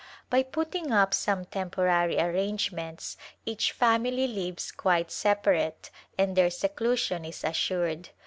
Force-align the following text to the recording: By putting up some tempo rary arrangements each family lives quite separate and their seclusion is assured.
By 0.31 0.41
putting 0.41 0.91
up 0.91 1.13
some 1.13 1.45
tempo 1.45 1.83
rary 1.83 2.19
arrangements 2.19 3.17
each 3.45 3.71
family 3.71 4.25
lives 4.27 4.71
quite 4.71 5.11
separate 5.11 5.91
and 6.17 6.35
their 6.35 6.49
seclusion 6.49 7.23
is 7.23 7.43
assured. 7.43 8.09